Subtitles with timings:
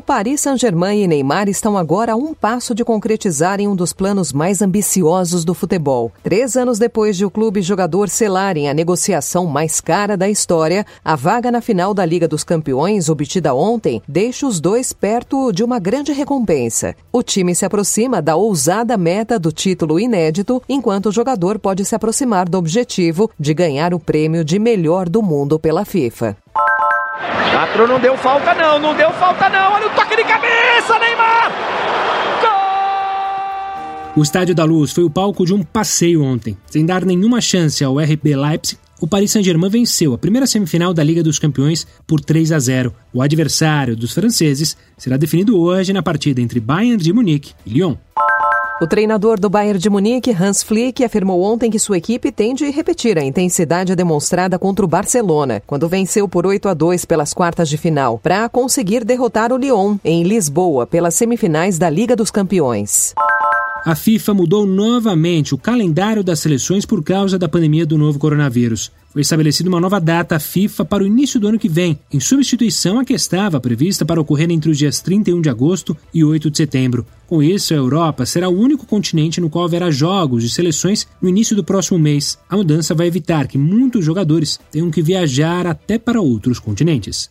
[0.00, 4.32] O Paris Saint-Germain e Neymar estão agora a um passo de concretizarem um dos planos
[4.32, 6.10] mais ambiciosos do futebol.
[6.22, 11.14] Três anos depois de o clube jogador selarem a negociação mais cara da história, a
[11.14, 15.78] vaga na final da Liga dos Campeões, obtida ontem, deixa os dois perto de uma
[15.78, 16.96] grande recompensa.
[17.12, 21.94] O time se aproxima da ousada meta do título inédito, enquanto o jogador pode se
[21.94, 26.38] aproximar do objetivo de ganhar o prêmio de melhor do mundo pela FIFA.
[27.52, 29.72] Quatro não deu falta não, não deu falta não.
[29.72, 31.52] Olha o toque de cabeça, Neymar!
[32.40, 34.12] Gol!
[34.16, 36.56] O Estádio da Luz foi o palco de um passeio ontem.
[36.66, 41.02] Sem dar nenhuma chance ao RB Leipzig, o Paris Saint-Germain venceu a primeira semifinal da
[41.02, 42.94] Liga dos Campeões por 3 a 0.
[43.12, 47.96] O adversário dos franceses será definido hoje na partida entre Bayern de Munique e Lyon.
[48.82, 52.70] O treinador do Bayern de Munique, Hans Flick, afirmou ontem que sua equipe tende a
[52.70, 57.68] repetir a intensidade demonstrada contra o Barcelona, quando venceu por 8 a 2 pelas quartas
[57.68, 63.14] de final, para conseguir derrotar o Lyon em Lisboa pelas semifinais da Liga dos Campeões.
[63.84, 68.92] A FIFA mudou novamente o calendário das seleções por causa da pandemia do novo coronavírus.
[69.10, 73.00] Foi estabelecida uma nova data FIFA para o início do ano que vem, em substituição
[73.00, 76.58] à que estava prevista para ocorrer entre os dias 31 de agosto e 8 de
[76.58, 77.06] setembro.
[77.26, 81.28] Com isso, a Europa será o único continente no qual haverá jogos de seleções no
[81.28, 82.38] início do próximo mês.
[82.48, 87.28] A mudança vai evitar que muitos jogadores tenham que viajar até para outros continentes.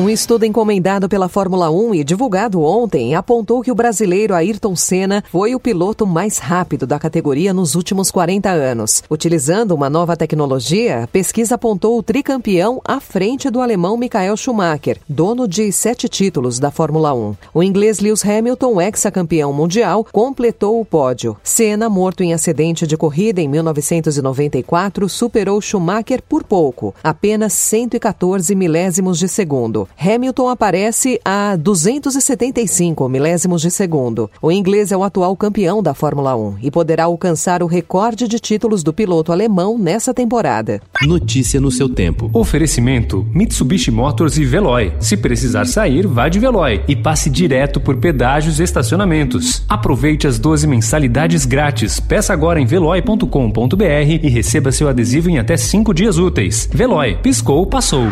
[0.00, 5.22] Um estudo encomendado pela Fórmula 1 e divulgado ontem apontou que o brasileiro Ayrton Senna
[5.30, 9.02] foi o piloto mais rápido da categoria nos últimos 40 anos.
[9.10, 14.96] Utilizando uma nova tecnologia, a pesquisa apontou o tricampeão à frente do alemão Michael Schumacher,
[15.06, 17.36] dono de sete títulos da Fórmula 1.
[17.52, 21.36] O inglês Lewis Hamilton, ex-campeão mundial, completou o pódio.
[21.42, 29.18] Senna, morto em acidente de corrida em 1994, superou Schumacher por pouco, apenas 114 milésimos
[29.18, 29.89] de segundo.
[29.98, 34.30] Hamilton aparece a 275 milésimos de segundo.
[34.40, 38.38] O inglês é o atual campeão da Fórmula 1 e poderá alcançar o recorde de
[38.38, 40.80] títulos do piloto alemão nessa temporada.
[41.02, 42.30] Notícia no seu tempo.
[42.32, 44.92] Oferecimento: Mitsubishi Motors e Veloy.
[45.00, 49.64] Se precisar sair, vá de Veloy e passe direto por pedágios e estacionamentos.
[49.68, 52.00] Aproveite as 12 mensalidades grátis.
[52.00, 53.84] Peça agora em veloy.com.br
[54.22, 56.68] e receba seu adesivo em até 5 dias úteis.
[56.72, 58.10] Veloy, piscou, passou.